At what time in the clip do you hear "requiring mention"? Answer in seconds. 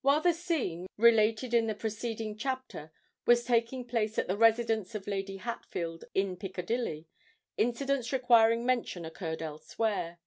8.10-9.04